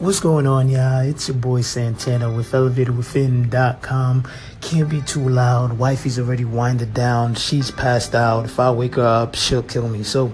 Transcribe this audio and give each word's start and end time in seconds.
What's 0.00 0.18
going 0.18 0.48
on, 0.48 0.68
y'all? 0.68 1.02
It's 1.02 1.28
your 1.28 1.36
boy 1.36 1.60
Santana 1.60 2.28
with 2.28 2.50
ElevatorWithin.com. 2.50 4.28
Can't 4.60 4.88
be 4.88 5.00
too 5.02 5.28
loud. 5.28 5.78
Wifey's 5.78 6.18
already 6.18 6.44
winded 6.44 6.92
down. 6.92 7.36
She's 7.36 7.70
passed 7.70 8.12
out. 8.12 8.44
If 8.44 8.58
I 8.58 8.72
wake 8.72 8.96
her 8.96 9.06
up, 9.06 9.36
she'll 9.36 9.62
kill 9.62 9.88
me. 9.88 10.02
So, 10.02 10.32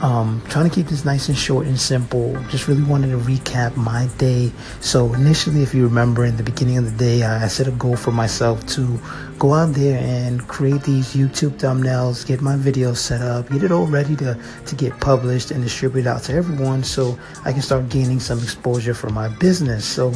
um, 0.00 0.42
trying 0.48 0.68
to 0.68 0.74
keep 0.74 0.86
this 0.86 1.04
nice 1.04 1.28
and 1.28 1.36
short 1.36 1.66
and 1.66 1.78
simple. 1.78 2.32
Just 2.48 2.68
really 2.68 2.82
wanted 2.82 3.10
to 3.10 3.18
recap 3.18 3.76
my 3.76 4.08
day. 4.18 4.50
So, 4.80 5.12
initially, 5.14 5.62
if 5.62 5.74
you 5.74 5.84
remember, 5.84 6.24
in 6.24 6.36
the 6.36 6.42
beginning 6.42 6.78
of 6.78 6.84
the 6.84 6.96
day, 6.96 7.22
I 7.22 7.46
set 7.48 7.68
a 7.68 7.72
goal 7.72 7.96
for 7.96 8.10
myself 8.10 8.66
to 8.68 8.98
go 9.38 9.54
out 9.54 9.74
there 9.74 9.98
and 9.98 10.46
create 10.48 10.82
these 10.82 11.14
YouTube 11.14 11.58
thumbnails, 11.58 12.26
get 12.26 12.40
my 12.40 12.56
videos 12.56 12.96
set 12.96 13.22
up, 13.22 13.48
get 13.50 13.62
it 13.62 13.72
all 13.72 13.86
ready 13.86 14.14
to, 14.16 14.38
to 14.66 14.74
get 14.74 14.98
published 15.00 15.50
and 15.50 15.62
distributed 15.62 16.08
out 16.08 16.22
to 16.24 16.34
everyone 16.34 16.84
so 16.84 17.18
I 17.44 17.52
can 17.52 17.62
start 17.62 17.88
gaining 17.88 18.20
some 18.20 18.38
exposure 18.38 18.94
for 18.94 19.10
my 19.10 19.28
business. 19.28 19.84
So 19.84 20.12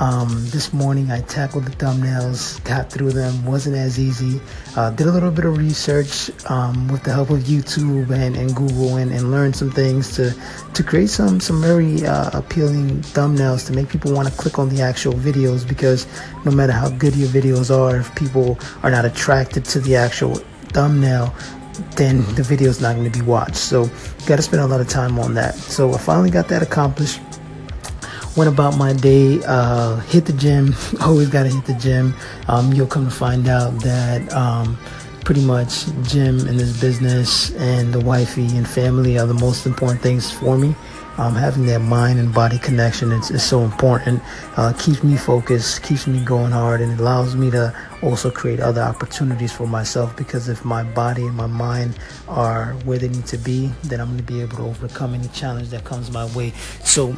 um, 0.00 0.28
this 0.50 0.72
morning 0.72 1.10
I 1.10 1.20
tackled 1.22 1.64
the 1.64 1.72
thumbnails, 1.72 2.62
got 2.64 2.90
through 2.90 3.12
them, 3.12 3.44
wasn't 3.44 3.76
as 3.76 3.98
easy. 3.98 4.40
Uh, 4.76 4.90
did 4.90 5.08
a 5.08 5.12
little 5.12 5.30
bit 5.30 5.44
of 5.44 5.58
research 5.58 6.30
um, 6.48 6.86
with 6.88 7.02
the 7.02 7.12
help 7.12 7.30
of 7.30 7.40
YouTube 7.40 8.10
and, 8.10 8.36
and 8.36 8.54
Google 8.54 8.96
and, 8.96 9.12
and 9.12 9.32
learned 9.32 9.56
some 9.56 9.70
things 9.70 10.14
to, 10.14 10.34
to 10.74 10.82
create 10.84 11.10
some, 11.10 11.40
some 11.40 11.60
very 11.60 12.06
uh, 12.06 12.30
appealing 12.32 13.00
thumbnails 13.00 13.66
to 13.66 13.72
make 13.72 13.88
people 13.88 14.12
want 14.12 14.28
to 14.28 14.34
click 14.34 14.58
on 14.58 14.68
the 14.68 14.82
actual 14.82 15.14
videos 15.14 15.66
because 15.66 16.06
no 16.44 16.52
matter 16.52 16.72
how 16.72 16.88
good 16.90 17.16
your 17.16 17.28
videos 17.28 17.76
are, 17.76 17.96
if 17.96 18.14
people 18.14 18.56
are 18.84 18.90
not 18.90 19.04
attracted 19.04 19.64
to 19.64 19.80
the 19.80 19.96
actual 19.96 20.36
thumbnail, 20.72 21.34
then 21.96 22.18
the 22.34 22.42
video 22.42 22.68
is 22.68 22.80
not 22.80 22.94
going 22.94 23.10
to 23.10 23.18
be 23.18 23.24
watched. 23.24 23.56
So, 23.56 23.88
got 24.26 24.36
to 24.36 24.42
spend 24.42 24.62
a 24.62 24.66
lot 24.66 24.80
of 24.80 24.88
time 24.88 25.18
on 25.18 25.34
that. 25.34 25.54
So, 25.54 25.92
I 25.92 25.98
finally 25.98 26.30
got 26.30 26.48
that 26.48 26.60
accomplished 26.60 27.20
went 28.38 28.48
about 28.48 28.78
my 28.78 28.92
day, 28.92 29.40
uh, 29.48 29.96
hit 29.96 30.24
the 30.24 30.32
gym. 30.32 30.72
Always 31.00 31.28
got 31.28 31.42
to 31.42 31.48
hit 31.48 31.64
the 31.64 31.74
gym. 31.74 32.14
Um, 32.46 32.72
you'll 32.72 32.86
come 32.86 33.04
to 33.04 33.10
find 33.10 33.48
out 33.48 33.72
that 33.82 34.32
um, 34.32 34.78
pretty 35.24 35.44
much 35.44 35.86
gym 36.04 36.46
and 36.46 36.58
this 36.58 36.80
business 36.80 37.50
and 37.56 37.92
the 37.92 37.98
wifey 37.98 38.46
and 38.56 38.66
family 38.66 39.18
are 39.18 39.26
the 39.26 39.34
most 39.34 39.66
important 39.66 40.00
things 40.02 40.30
for 40.30 40.56
me. 40.56 40.76
Um, 41.16 41.34
having 41.34 41.66
that 41.66 41.80
mind 41.80 42.20
and 42.20 42.32
body 42.32 42.58
connection 42.58 43.10
is, 43.10 43.28
is 43.32 43.42
so 43.42 43.62
important. 43.62 44.22
Uh, 44.56 44.72
keeps 44.78 45.02
me 45.02 45.16
focused, 45.16 45.82
keeps 45.82 46.06
me 46.06 46.24
going 46.24 46.52
hard, 46.52 46.80
and 46.80 47.00
allows 47.00 47.34
me 47.34 47.50
to 47.50 47.74
also 48.02 48.30
create 48.30 48.60
other 48.60 48.82
opportunities 48.82 49.50
for 49.50 49.66
myself 49.66 50.16
because 50.16 50.48
if 50.48 50.64
my 50.64 50.84
body 50.84 51.26
and 51.26 51.36
my 51.36 51.48
mind 51.48 51.98
are 52.28 52.74
where 52.84 52.98
they 52.98 53.08
need 53.08 53.26
to 53.26 53.38
be, 53.38 53.72
then 53.82 54.00
I'm 54.00 54.06
going 54.06 54.18
to 54.18 54.22
be 54.22 54.40
able 54.42 54.58
to 54.58 54.62
overcome 54.62 55.14
any 55.14 55.26
challenge 55.28 55.70
that 55.70 55.82
comes 55.82 56.12
my 56.12 56.26
way. 56.36 56.52
So 56.84 57.16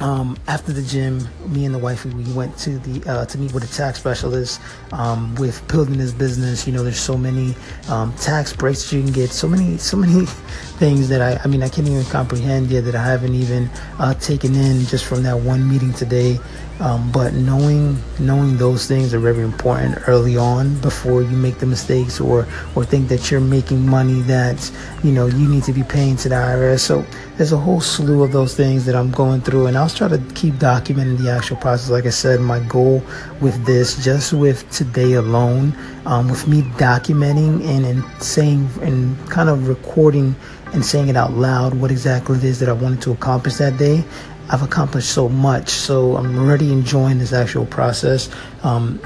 um, 0.00 0.36
after 0.46 0.72
the 0.72 0.82
gym, 0.82 1.26
me 1.48 1.64
and 1.64 1.74
the 1.74 1.78
wife 1.78 2.04
we 2.04 2.32
went 2.32 2.56
to 2.58 2.78
the 2.78 3.10
uh, 3.10 3.24
to 3.26 3.38
meet 3.38 3.52
with 3.52 3.64
a 3.64 3.74
tax 3.74 3.98
specialist. 3.98 4.60
Um, 4.92 5.34
with 5.36 5.66
building 5.68 5.98
this 5.98 6.12
business, 6.12 6.66
you 6.66 6.72
know, 6.72 6.82
there's 6.82 7.00
so 7.00 7.16
many 7.16 7.54
um, 7.88 8.12
tax 8.14 8.52
breaks 8.52 8.90
that 8.90 8.96
you 8.96 9.02
can 9.02 9.12
get, 9.12 9.30
so 9.30 9.48
many 9.48 9.78
so 9.78 9.96
many 9.96 10.26
things 10.78 11.08
that 11.08 11.22
I 11.22 11.40
I 11.42 11.46
mean 11.48 11.62
I 11.62 11.68
can't 11.68 11.88
even 11.88 12.04
comprehend 12.04 12.70
yet 12.70 12.84
that 12.84 12.94
I 12.94 13.04
haven't 13.04 13.34
even 13.34 13.70
uh, 13.98 14.14
taken 14.14 14.54
in 14.54 14.84
just 14.86 15.04
from 15.04 15.22
that 15.22 15.38
one 15.38 15.68
meeting 15.68 15.92
today. 15.92 16.38
Um, 16.78 17.10
but 17.10 17.32
knowing 17.32 17.96
knowing 18.18 18.58
those 18.58 18.86
things 18.86 19.14
are 19.14 19.18
very 19.18 19.42
important 19.42 19.96
early 20.08 20.36
on 20.36 20.78
before 20.80 21.22
you 21.22 21.34
make 21.34 21.58
the 21.58 21.64
mistakes 21.64 22.20
or 22.20 22.46
or 22.74 22.84
think 22.84 23.08
that 23.08 23.30
you're 23.30 23.40
making 23.40 23.88
money 23.88 24.20
that 24.22 24.70
you 25.02 25.10
know 25.10 25.26
you 25.26 25.48
need 25.48 25.64
to 25.64 25.72
be 25.72 25.82
paying 25.82 26.16
to 26.16 26.28
the 26.28 26.34
IRS. 26.34 26.80
So 26.80 27.06
there's 27.38 27.52
a 27.52 27.56
whole 27.56 27.80
slew 27.80 28.22
of 28.22 28.32
those 28.32 28.54
things 28.54 28.84
that 28.84 28.94
I'm 28.94 29.10
going 29.10 29.40
through, 29.40 29.66
and 29.66 29.76
I'll 29.76 29.85
try 29.94 30.08
to 30.08 30.18
keep 30.34 30.54
documenting 30.54 31.18
the 31.18 31.30
actual 31.30 31.56
process. 31.56 31.90
Like 31.90 32.06
I 32.06 32.10
said, 32.10 32.40
my 32.40 32.60
goal 32.60 33.02
with 33.40 33.64
this, 33.64 34.02
just 34.02 34.32
with 34.32 34.68
today 34.70 35.14
alone, 35.14 35.76
um, 36.06 36.28
with 36.28 36.48
me 36.48 36.62
documenting 36.62 37.64
and, 37.66 37.84
and 37.84 38.04
saying 38.22 38.68
and 38.82 39.16
kind 39.28 39.48
of 39.48 39.68
recording 39.68 40.34
and 40.72 40.84
saying 40.84 41.08
it 41.08 41.16
out 41.16 41.32
loud 41.32 41.74
what 41.74 41.90
exactly 41.90 42.36
it 42.38 42.44
is 42.44 42.58
that 42.60 42.68
I 42.68 42.72
wanted 42.72 43.00
to 43.02 43.12
accomplish 43.12 43.54
that 43.56 43.78
day 43.78 44.04
I've 44.48 44.62
accomplished 44.62 45.10
so 45.10 45.28
much. 45.28 45.68
So 45.68 46.16
I'm 46.16 46.38
already 46.38 46.72
enjoying 46.72 47.18
this 47.18 47.32
actual 47.32 47.66
process. 47.66 48.28
Um, 48.62 49.00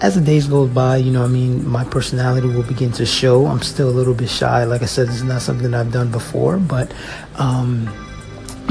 as 0.00 0.16
the 0.16 0.20
days 0.20 0.46
go 0.46 0.66
by, 0.66 0.96
you 0.96 1.12
know, 1.12 1.24
I 1.24 1.28
mean, 1.28 1.66
my 1.66 1.84
personality 1.84 2.48
will 2.48 2.64
begin 2.64 2.90
to 2.92 3.06
show. 3.06 3.46
I'm 3.46 3.62
still 3.62 3.88
a 3.88 3.92
little 3.92 4.14
bit 4.14 4.28
shy. 4.28 4.64
Like 4.64 4.82
I 4.82 4.86
said, 4.86 5.08
is 5.08 5.22
not 5.22 5.42
something 5.42 5.72
I've 5.74 5.92
done 5.92 6.10
before, 6.10 6.58
but, 6.58 6.92
um, 7.36 7.88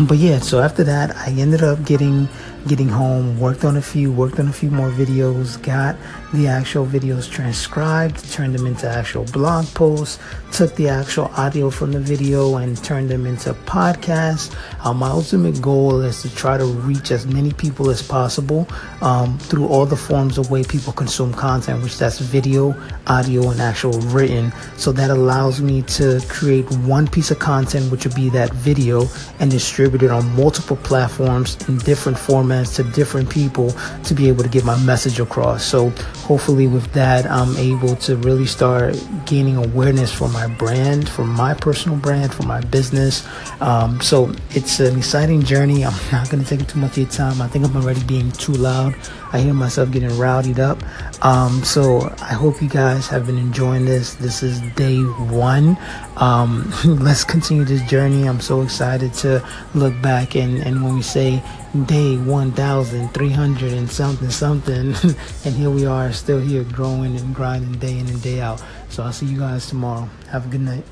but 0.05 0.17
yeah. 0.17 0.39
So 0.39 0.61
after 0.61 0.83
that, 0.83 1.15
I 1.15 1.29
ended 1.31 1.63
up 1.63 1.83
getting 1.85 2.27
getting 2.67 2.87
home, 2.87 3.39
worked 3.39 3.65
on 3.65 3.77
a 3.77 3.81
few, 3.81 4.11
worked 4.11 4.39
on 4.39 4.47
a 4.47 4.53
few 4.53 4.69
more 4.69 4.89
videos, 4.89 5.61
got 5.61 5.95
the 6.33 6.47
actual 6.47 6.85
videos 6.85 7.29
transcribed, 7.29 8.31
turned 8.31 8.55
them 8.55 8.65
into 8.65 8.87
actual 8.87 9.25
blog 9.25 9.65
posts, 9.73 10.19
took 10.51 10.75
the 10.75 10.87
actual 10.87 11.25
audio 11.37 11.69
from 11.69 11.91
the 11.91 11.99
video 11.99 12.57
and 12.57 12.81
turned 12.83 13.09
them 13.09 13.25
into 13.25 13.53
podcasts. 13.65 14.55
Uh, 14.83 14.93
my 14.93 15.09
ultimate 15.09 15.61
goal 15.61 16.01
is 16.01 16.21
to 16.21 16.35
try 16.35 16.57
to 16.57 16.65
reach 16.65 17.11
as 17.11 17.25
many 17.25 17.51
people 17.53 17.89
as 17.89 18.01
possible 18.01 18.67
um, 19.01 19.37
through 19.39 19.67
all 19.67 19.85
the 19.85 19.95
forms 19.95 20.37
of 20.37 20.51
way 20.51 20.63
people 20.63 20.93
consume 20.93 21.33
content, 21.33 21.81
which 21.81 21.97
that's 21.97 22.19
video, 22.19 22.75
audio, 23.07 23.49
and 23.49 23.61
actual 23.61 23.93
written. 24.11 24.51
So 24.77 24.91
that 24.93 25.09
allows 25.09 25.61
me 25.61 25.81
to 25.83 26.21
create 26.27 26.69
one 26.79 27.07
piece 27.07 27.31
of 27.31 27.39
content, 27.39 27.91
which 27.91 28.05
would 28.05 28.15
be 28.15 28.29
that 28.29 28.53
video, 28.53 29.07
and 29.39 29.49
distribute 29.49 30.03
it 30.03 30.11
on 30.11 30.35
multiple 30.35 30.77
platforms 30.77 31.57
in 31.67 31.77
different 31.79 32.17
to 32.51 32.83
different 32.83 33.29
people 33.29 33.71
to 34.03 34.13
be 34.13 34.27
able 34.27 34.43
to 34.43 34.49
get 34.49 34.63
my 34.63 34.77
message 34.83 35.19
across. 35.19 35.63
So 35.63 35.89
hopefully 36.25 36.67
with 36.67 36.91
that, 36.93 37.25
I'm 37.25 37.55
able 37.57 37.95
to 37.97 38.17
really 38.17 38.45
start 38.45 38.95
gaining 39.25 39.57
awareness 39.57 40.13
for 40.13 40.27
my 40.29 40.47
brand, 40.47 41.09
for 41.09 41.25
my 41.25 41.53
personal 41.53 41.97
brand, 41.97 42.33
for 42.33 42.43
my 42.43 42.61
business. 42.61 43.27
Um, 43.61 44.01
so 44.01 44.33
it's 44.51 44.79
an 44.79 44.97
exciting 44.97 45.43
journey. 45.43 45.85
I'm 45.85 45.93
not 46.11 46.29
going 46.29 46.43
to 46.43 46.57
take 46.57 46.67
too 46.67 46.79
much 46.79 46.91
of 46.91 46.97
your 46.97 47.07
time. 47.07 47.41
I 47.41 47.47
think 47.47 47.65
I'm 47.65 47.75
already 47.75 48.03
being 48.03 48.31
too 48.31 48.53
loud. 48.53 48.95
I 49.33 49.39
hear 49.39 49.53
myself 49.53 49.91
getting 49.91 50.17
rowdied 50.17 50.59
up. 50.59 50.83
Um, 51.21 51.63
so 51.63 52.13
I 52.19 52.33
hope 52.33 52.61
you 52.61 52.69
guys 52.69 53.07
have 53.07 53.27
been 53.27 53.37
enjoying 53.37 53.85
this. 53.85 54.15
This 54.15 54.41
is 54.41 54.59
day 54.75 54.97
one. 54.99 55.77
Um, 56.17 56.73
let's 56.85 57.23
continue 57.23 57.63
this 57.63 57.87
journey. 57.89 58.27
I'm 58.27 58.41
so 58.41 58.61
excited 58.61 59.13
to 59.15 59.47
look 59.75 59.99
back 60.01 60.35
and, 60.35 60.57
and 60.59 60.83
when 60.83 60.95
we 60.95 61.01
say 61.01 61.43
day 61.85 62.17
1300 62.17 63.73
and 63.73 63.89
something 63.89 64.29
something 64.29 64.93
and 65.45 65.55
here 65.55 65.69
we 65.69 65.85
are 65.85 66.11
still 66.11 66.41
here 66.41 66.65
growing 66.65 67.15
and 67.15 67.33
grinding 67.33 67.71
day 67.79 67.97
in 67.97 68.07
and 68.09 68.21
day 68.21 68.41
out 68.41 68.61
so 68.89 69.03
i'll 69.03 69.13
see 69.13 69.25
you 69.25 69.39
guys 69.39 69.67
tomorrow 69.67 70.09
have 70.29 70.45
a 70.45 70.49
good 70.49 70.59
night 70.59 70.83